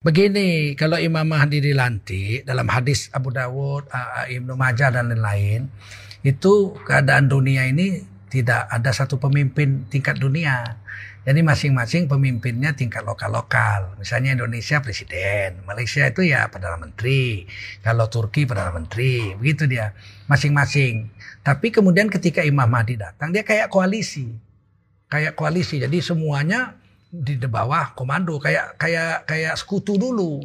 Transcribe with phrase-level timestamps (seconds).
[0.00, 3.84] Begini, kalau Imam Mahdi dilantik dalam hadis Abu Dawud,
[4.32, 5.68] Ibnu Majah dan lain-lain,
[6.24, 8.00] itu keadaan dunia ini
[8.32, 10.80] tidak ada satu pemimpin tingkat dunia.
[11.28, 14.00] Jadi masing-masing pemimpinnya tingkat lokal-lokal.
[14.00, 17.44] Misalnya Indonesia presiden, Malaysia itu ya perdana menteri,
[17.84, 19.92] kalau Turki perdana menteri, begitu dia
[20.32, 21.12] masing-masing.
[21.44, 24.32] Tapi kemudian ketika Imam Mahdi datang, dia kayak koalisi,
[25.12, 25.76] kayak koalisi.
[25.76, 26.79] Jadi semuanya
[27.10, 30.38] di bawah komando kayak kayak kayak sekutu dulu.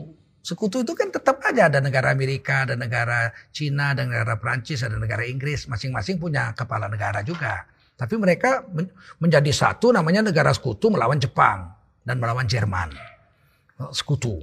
[0.46, 4.94] Sekutu itu kan tetap aja ada negara Amerika, ada negara Cina, ada negara Prancis, ada
[4.94, 7.66] negara Inggris, masing-masing punya kepala negara juga.
[7.98, 8.62] Tapi mereka
[9.18, 11.74] menjadi satu namanya negara sekutu melawan Jepang
[12.06, 12.94] dan melawan Jerman.
[13.90, 14.38] Sekutu.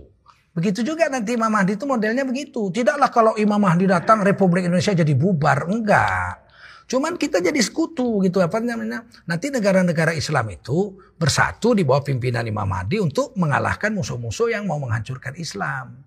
[0.53, 2.69] Begitu juga nanti Imam Mahdi itu modelnya begitu.
[2.75, 6.42] Tidaklah kalau Imam Mahdi datang Republik Indonesia jadi bubar, enggak.
[6.87, 9.07] Cuman kita jadi sekutu gitu apa namanya.
[9.25, 14.81] Nanti negara-negara Islam itu bersatu di bawah pimpinan Imam Mahdi untuk mengalahkan musuh-musuh yang mau
[14.83, 16.03] menghancurkan Islam.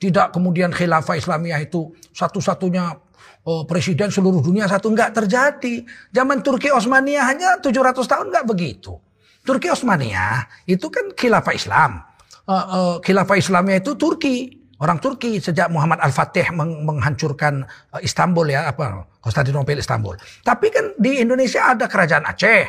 [0.00, 2.96] Tidak kemudian khilafah Islamiyah itu satu-satunya
[3.44, 5.84] oh, presiden seluruh dunia satu enggak terjadi.
[6.12, 8.96] Zaman Turki Osmania hanya 700 tahun enggak begitu.
[9.44, 12.04] Turki Osmania itu kan khilafah Islam.
[12.48, 18.48] Uh, uh, khilafah Islamiyah itu Turki orang Turki sejak Muhammad Al-Fatih meng menghancurkan uh, Istanbul
[18.50, 20.16] ya apa Konstantinopel Istanbul.
[20.40, 22.62] Tapi kan di Indonesia ada kerajaan Aceh.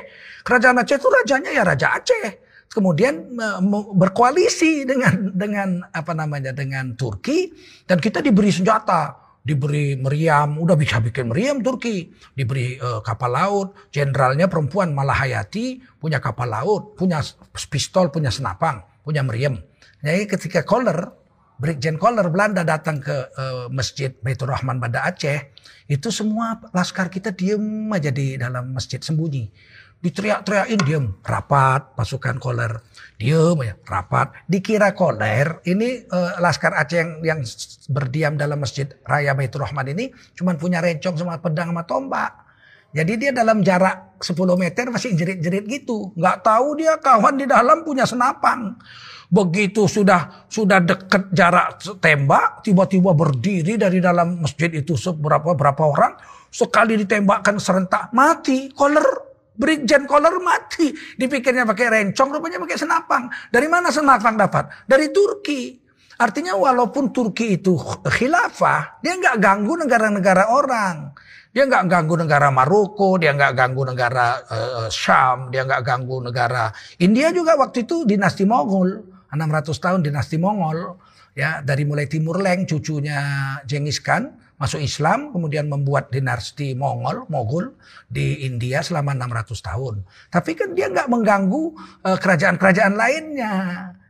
[0.43, 2.27] Kerajaan Aceh itu rajanya ya Raja Aceh.
[2.71, 3.59] Kemudian uh,
[3.95, 7.51] berkoalisi dengan dengan apa namanya dengan Turki
[7.87, 13.67] dan kita diberi senjata, diberi meriam, udah bisa bikin meriam Turki, diberi uh, kapal laut,
[13.91, 17.23] jenderalnya perempuan Malahayati punya kapal laut, punya
[17.71, 19.59] pistol, punya senapang, punya meriam.
[20.01, 21.20] Jadi ketika Kohler
[21.61, 25.53] Brigjen Koller Belanda datang ke uh, masjid Baitur Rahman Banda Aceh,
[25.85, 29.45] itu semua laskar kita diem aja di dalam masjid sembunyi.
[30.01, 32.81] Diteriak-teriakin diem, rapat pasukan Koller,
[33.21, 34.33] diem aja, rapat.
[34.49, 37.39] Dikira Koller, ini uh, laskar Aceh yang, yang
[37.93, 42.50] berdiam dalam masjid Raya Baitur Rahman ini cuma punya rencong sama pedang sama tombak.
[42.91, 46.11] Jadi dia dalam jarak 10 meter masih jerit-jerit gitu.
[46.19, 48.75] Nggak tahu dia kawan di dalam punya senapang.
[49.31, 56.19] Begitu sudah sudah dekat jarak tembak, tiba-tiba berdiri dari dalam masjid itu seberapa berapa orang,
[56.51, 59.31] sekali ditembakkan serentak mati, koler
[59.61, 60.89] Brigjen Koller mati.
[60.91, 63.29] Dipikirnya pakai rencong, rupanya pakai senapang.
[63.53, 64.87] Dari mana senapang dapat?
[64.89, 65.77] Dari Turki.
[66.17, 71.13] Artinya walaupun Turki itu khilafah, dia nggak ganggu negara-negara orang.
[71.51, 76.71] Dia nggak ganggu negara Maroko, dia nggak ganggu negara uh, Syam, dia nggak ganggu negara
[77.03, 79.03] India juga waktu itu dinasti Mongol.
[79.31, 80.99] 600 tahun dinasti Mongol
[81.31, 83.23] ya dari mulai Timur Leng cucunya
[83.63, 84.27] Genghis Khan
[84.61, 87.73] masuk Islam kemudian membuat dinasti Mongol Mogul
[88.05, 89.95] di India selama 600 tahun.
[90.29, 91.63] Tapi kan dia nggak mengganggu
[92.05, 93.53] eh, kerajaan-kerajaan uh, lainnya.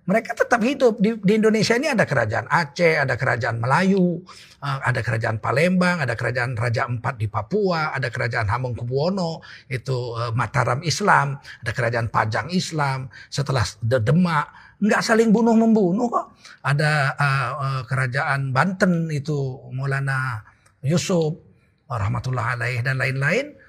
[0.01, 0.97] Mereka tetap hidup.
[0.97, 4.25] Di, di Indonesia ini ada kerajaan Aceh, ada kerajaan Melayu,
[4.59, 10.34] uh, ada kerajaan Palembang, ada kerajaan Raja Empat di Papua, ada kerajaan Hamengkubuwono itu uh,
[10.34, 14.50] Mataram Islam, ada kerajaan Pajang Islam, setelah Demak.
[14.81, 16.33] Nggak saling bunuh membunuh kok.
[16.66, 20.41] Ada uh, kerajaan Banten itu Maulana
[20.81, 21.38] Yusuf
[21.85, 23.61] rahmatullah alaih dan lain-lain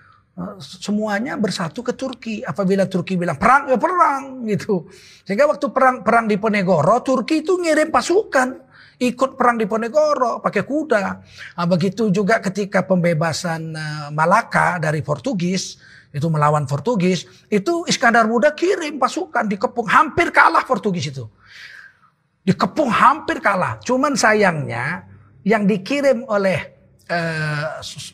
[0.58, 2.40] semuanya bersatu ke Turki.
[2.40, 4.88] Apabila Turki bilang perang ya perang gitu.
[5.24, 8.72] Sehingga waktu perang perang di Ponegoro Turki itu ngirim pasukan
[9.02, 11.00] ikut perang di Ponegoro pakai kuda.
[11.58, 15.76] Nah, begitu juga ketika pembebasan uh, Malaka dari Portugis
[16.12, 21.24] itu melawan Portugis, itu Iskandar Muda kirim pasukan dikepung hampir kalah Portugis itu.
[22.44, 23.80] Dikepung hampir kalah.
[23.80, 25.08] Cuman sayangnya
[25.40, 26.71] yang dikirim oleh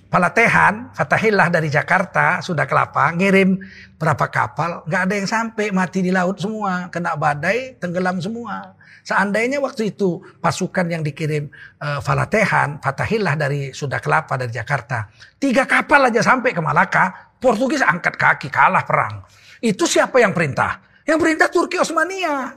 [0.08, 3.60] Palatehan, Fatahillah dari Jakarta, sudah kelapa, ngirim
[4.00, 8.74] berapa kapal, nggak ada yang sampai, mati di laut semua, kena badai, tenggelam semua.
[9.04, 11.48] Seandainya waktu itu pasukan yang dikirim
[11.80, 17.84] uh, Falatehan, Fatahillah dari sudah kelapa dari Jakarta, tiga kapal aja sampai ke Malaka, Portugis
[17.84, 19.24] angkat kaki kalah perang.
[19.60, 20.80] Itu siapa yang perintah?
[21.04, 22.52] Yang perintah Turki Osmania.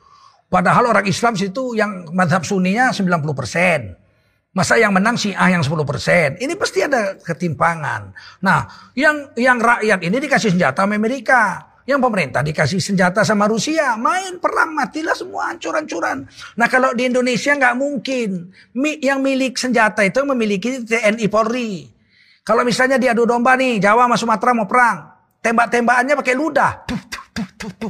[0.51, 4.51] Padahal orang Islam situ yang madhab sunninya 90%.
[4.51, 6.43] Masa yang menang Syiah yang 10%.
[6.43, 8.11] Ini pasti ada ketimpangan.
[8.43, 11.70] Nah, yang yang rakyat ini dikasih senjata sama Amerika.
[11.89, 13.99] Yang pemerintah dikasih senjata sama Rusia.
[13.99, 16.29] Main perang matilah semua hancur-hancuran.
[16.55, 18.55] Nah kalau di Indonesia nggak mungkin.
[18.79, 21.91] Yang milik senjata itu memiliki TNI Polri.
[22.47, 25.11] Kalau misalnya diadu domba nih, Jawa sama Sumatera mau perang.
[25.41, 26.73] Tembak-tembakannya pakai ludah.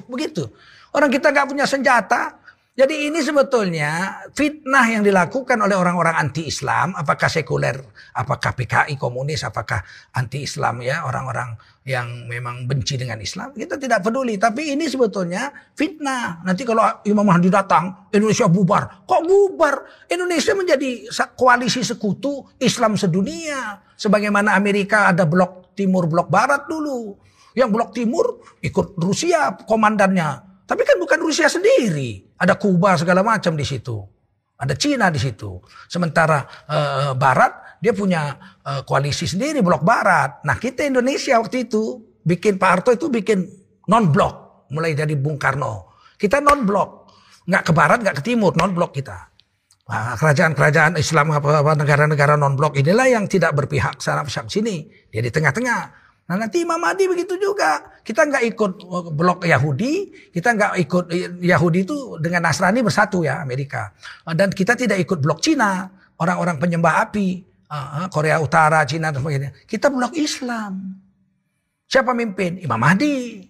[0.08, 0.48] Begitu.
[0.90, 2.39] Orang kita nggak punya senjata.
[2.80, 7.76] Jadi ini sebetulnya fitnah yang dilakukan oleh orang-orang anti-Islam, apakah sekuler,
[8.16, 9.84] apakah PKI komunis, apakah
[10.16, 14.40] anti-Islam ya, orang-orang yang memang benci dengan Islam, kita tidak peduli.
[14.40, 16.40] Tapi ini sebetulnya fitnah.
[16.40, 19.04] Nanti kalau Imam Mahdi datang, Indonesia bubar.
[19.04, 20.08] Kok bubar?
[20.08, 21.04] Indonesia menjadi
[21.36, 23.76] koalisi sekutu Islam sedunia.
[23.92, 27.12] Sebagaimana Amerika ada blok timur, blok barat dulu.
[27.52, 30.64] Yang blok timur ikut Rusia komandannya.
[30.64, 32.29] Tapi kan bukan Rusia sendiri.
[32.40, 34.00] Ada Kuba segala macam di situ.
[34.60, 35.60] Ada Cina di situ.
[35.88, 40.44] Sementara uh, Barat dia punya uh, koalisi sendiri blok Barat.
[40.44, 43.44] Nah kita Indonesia waktu itu bikin Pak Harto itu bikin
[43.88, 45.96] non blok mulai dari Bung Karno.
[46.20, 47.08] Kita non blok,
[47.48, 49.32] nggak ke Barat nggak ke Timur non blok kita.
[49.90, 54.86] Kerajaan-kerajaan Islam apa negara-negara non blok inilah yang tidak berpihak sana pihak sini.
[55.10, 55.99] Dia di tengah-tengah.
[56.30, 57.98] Nah nanti Imam Mahdi begitu juga.
[58.06, 58.72] Kita nggak ikut
[59.18, 61.04] blok Yahudi, kita nggak ikut
[61.42, 63.90] Yahudi itu dengan Nasrani bersatu ya Amerika.
[64.22, 65.90] Dan kita tidak ikut blok Cina,
[66.22, 69.50] orang-orang penyembah api, ah, ah, Korea Utara, Cina dan sebagainya.
[69.66, 71.02] Kita blok Islam.
[71.90, 72.62] Siapa mimpin?
[72.62, 73.42] Imam Mahdi.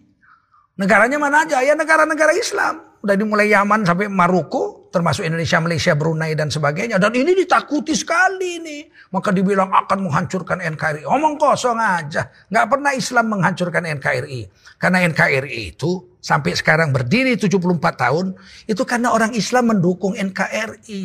[0.80, 1.60] Negaranya mana aja?
[1.60, 2.80] Ya negara-negara Islam.
[3.04, 6.98] Udah dimulai Yaman sampai Maroko, termasuk Indonesia, Malaysia, Brunei dan sebagainya.
[6.98, 8.82] Dan ini ditakuti sekali nih.
[9.14, 11.06] Maka dibilang akan menghancurkan NKRI.
[11.06, 12.26] Omong kosong aja.
[12.50, 14.40] Nggak pernah Islam menghancurkan NKRI.
[14.76, 17.58] Karena NKRI itu sampai sekarang berdiri 74
[17.94, 18.34] tahun.
[18.66, 21.04] Itu karena orang Islam mendukung NKRI.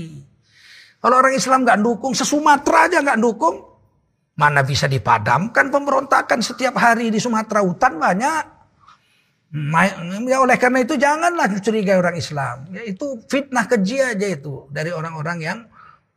[0.99, 3.61] Kalau orang Islam nggak dukung, sesumatera aja nggak dukung.
[4.35, 8.54] Mana bisa dipadamkan pemberontakan setiap hari di Sumatera hutan banyak.
[9.55, 12.67] Ya oleh karena itu janganlah dicurigai orang Islam.
[12.75, 15.59] Ya, itu fitnah keji aja itu dari orang-orang yang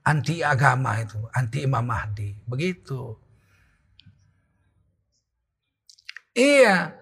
[0.03, 2.35] anti agama itu, anti Imam Mahdi.
[2.51, 3.15] Begitu.
[6.35, 6.99] Iya.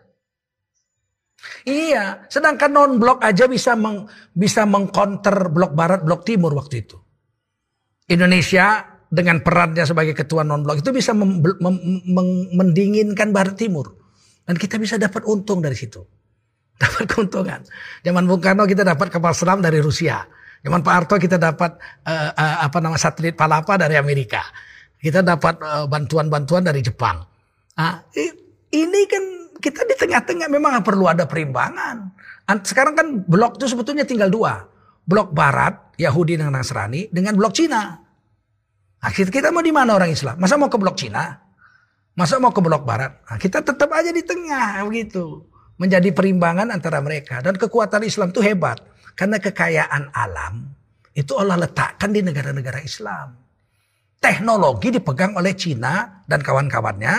[1.64, 4.04] Iya, sedangkan non blok aja bisa meng,
[4.36, 6.98] bisa mengcounter blok barat, blok timur waktu itu.
[8.12, 11.76] Indonesia dengan perannya sebagai ketua non blok itu bisa mem, mem,
[12.12, 12.28] mem,
[12.60, 13.94] mendinginkan barat timur.
[14.46, 16.15] Dan kita bisa dapat untung dari situ.
[16.82, 17.60] dapat keuntungan.
[18.04, 20.20] Zaman Bung Karno kita dapat kapal selam dari Rusia.
[20.60, 24.44] Zaman Pak Harto kita dapat uh, uh, apa nama satelit Palapa dari Amerika.
[24.96, 25.86] Kita dapat bantuan
[26.26, 27.20] bantuan-bantuan dari Jepang.
[27.76, 27.94] Nah,
[28.72, 29.24] ini kan
[29.60, 32.10] kita di tengah-tengah memang perlu ada perimbangan.
[32.64, 34.66] Sekarang kan blok itu sebetulnya tinggal dua.
[35.06, 37.94] Blok Barat, Yahudi dan Nasrani, dengan blok Cina.
[38.96, 40.40] Nah, kita mau di mana orang Islam?
[40.40, 41.38] Masa mau ke blok Cina?
[42.16, 43.22] Masa mau ke blok Barat?
[43.30, 45.44] Nah, kita tetap aja di tengah begitu
[45.76, 47.40] menjadi perimbangan antara mereka.
[47.40, 48.80] Dan kekuatan Islam itu hebat.
[49.16, 50.76] Karena kekayaan alam
[51.16, 53.32] itu Allah letakkan di negara-negara Islam.
[54.20, 57.16] Teknologi dipegang oleh Cina dan kawan-kawannya.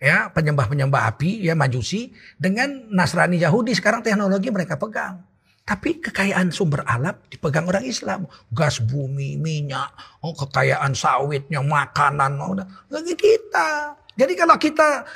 [0.00, 2.12] ya Penyembah-penyembah api, ya majusi.
[2.36, 5.24] Dengan Nasrani Yahudi sekarang teknologi mereka pegang.
[5.64, 8.28] Tapi kekayaan sumber alam dipegang orang Islam.
[8.52, 12.36] Gas bumi, minyak, oh, kekayaan sawitnya, makanan.
[12.44, 12.56] Oh,
[12.92, 13.96] bagi kita.
[14.18, 15.06] Jadi kalau kita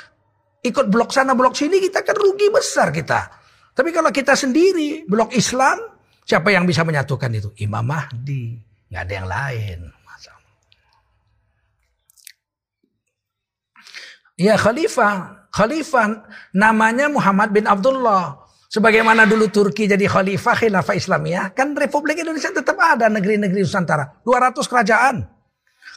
[0.65, 3.29] ikut blok sana blok sini kita kan rugi besar kita.
[3.75, 5.77] Tapi kalau kita sendiri blok Islam
[6.25, 7.53] siapa yang bisa menyatukan itu?
[7.61, 8.57] Imam Mahdi,
[8.89, 9.79] nggak ada yang lain.
[14.35, 18.43] Ya khalifah, khalifah namanya Muhammad bin Abdullah.
[18.67, 24.19] Sebagaimana dulu Turki jadi khalifah khilafah Islamiyah, kan Republik Indonesia tetap ada negeri-negeri Nusantara.
[24.27, 25.34] 200 kerajaan.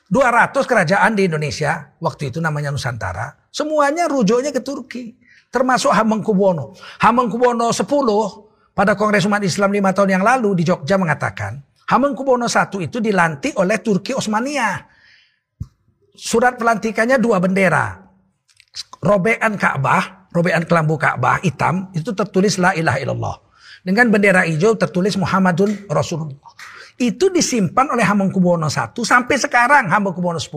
[0.08, 3.36] 200 kerajaan di Indonesia, waktu itu namanya Nusantara.
[3.52, 5.12] Semuanya rujuknya ke Turki.
[5.52, 6.76] Termasuk Hamengkubuwono.
[7.04, 11.60] Hamengkubuwono 10 pada Kongres Umat Islam lima tahun yang lalu di Jogja mengatakan.
[11.88, 14.80] Hamengkubuwono I itu dilantik oleh Turki Osmania.
[16.12, 18.04] Surat pelantikannya dua bendera.
[19.00, 23.36] Robean Ka'bah, robean kelambu Ka'bah hitam, itu tertulis la ilaha illallah.
[23.86, 26.52] dengan bendera hijau tertulis Muhammadun Rasulullah.
[26.99, 30.50] Itu disimpan oleh Hamengkubuwono I sampai sekarang Hamengkubuwono X.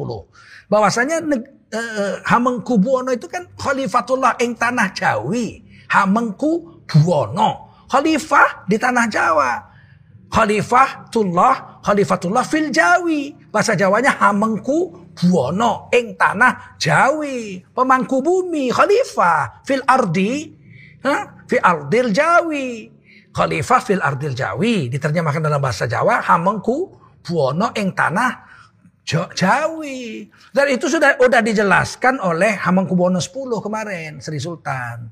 [0.65, 5.61] Bahwasanya uh, Hamengkubuwono itu kan Khalifatullah ing tanah Jawi.
[5.93, 7.69] Hamengkubuwono.
[7.85, 9.51] Khalifah di tanah Jawa.
[10.31, 13.35] Khalifatullah, Khalifatullah fil Jawi.
[13.51, 17.59] Bahasa Jawanya Hamengku Buwono ing tanah Jawi.
[17.75, 20.47] Pemangku bumi, khalifah fil ardi,
[21.03, 21.43] ha?
[21.43, 22.87] fi ardil Jawi.
[23.31, 24.91] Khalifah fil ardil Jawi.
[24.91, 28.51] Diterjemahkan dalam bahasa Jawa, Hamengku Buwono ing tanah
[29.05, 30.29] Jawi.
[30.53, 35.09] Dan itu sudah sudah dijelaskan oleh Hamengkubuwono X kemarin, Sri Sultan.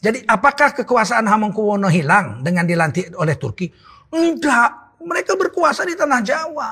[0.00, 3.68] Jadi apakah kekuasaan Hamengkubuwono hilang dengan dilantik oleh Turki?
[4.12, 6.70] Enggak, mereka berkuasa di tanah Jawa.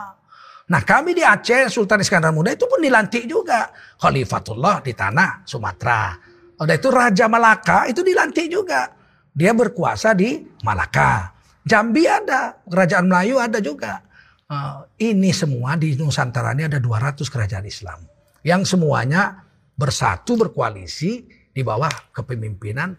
[0.68, 3.72] Nah kami di Aceh, Sultan Iskandar Muda itu pun dilantik juga.
[3.96, 6.12] Khalifatullah di tanah Sumatera.
[6.60, 8.97] Udah itu Raja Malaka itu dilantik juga.
[9.38, 11.30] Dia berkuasa di Malaka.
[11.62, 14.02] Jambi ada, Kerajaan Melayu ada juga.
[14.50, 18.02] Uh, ini semua di Nusantara ini ada 200 kerajaan Islam.
[18.42, 19.46] Yang semuanya
[19.78, 21.22] bersatu berkoalisi
[21.54, 22.96] di bawah kepemimpinan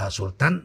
[0.00, 0.64] uh, Sultan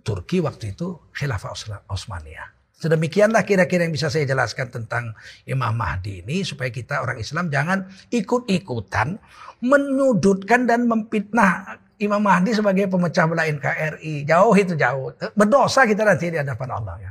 [0.00, 1.52] Turki waktu itu Khilafah
[1.92, 2.48] Osmaniyah.
[2.72, 5.14] Sedemikianlah kira-kira yang bisa saya jelaskan tentang
[5.46, 9.20] Imam Mahdi ini supaya kita orang Islam jangan ikut-ikutan
[9.62, 14.26] menyudutkan dan memfitnah Imam Mahdi sebagai pemecah belah NKRI.
[14.26, 15.14] Jauh itu jauh.
[15.38, 17.10] Berdosa kita nanti di hadapan Allah ya.